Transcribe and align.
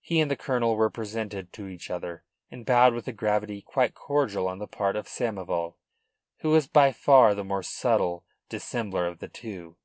He 0.00 0.20
and 0.20 0.30
the 0.30 0.36
colonel 0.36 0.76
were 0.76 0.88
presented 0.88 1.52
to 1.54 1.66
each 1.66 1.90
other, 1.90 2.22
and 2.48 2.64
bowed 2.64 2.94
with 2.94 3.08
a 3.08 3.12
gravity 3.12 3.60
quite 3.60 3.92
cordial 3.92 4.46
on 4.46 4.60
the 4.60 4.68
part 4.68 4.94
of 4.94 5.08
Samoval, 5.08 5.74
who 6.42 6.50
was 6.50 6.68
by 6.68 6.92
far 6.92 7.34
the 7.34 7.42
more 7.42 7.64
subtle 7.64 8.24
dissembler 8.48 9.08
of 9.08 9.18
the 9.18 9.26
two. 9.26 9.76